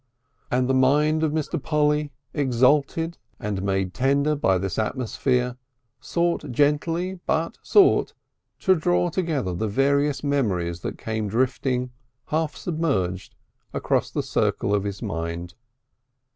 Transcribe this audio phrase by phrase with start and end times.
[0.49, 1.61] And the mind of Mr.
[1.61, 5.57] Polly, exalted and made tender by this atmosphere,
[5.99, 8.15] sought gently, but sought,
[8.61, 11.91] to draw together the varied memories that came drifting,
[12.29, 13.35] half submerged,
[13.73, 15.53] across the circle of his mind.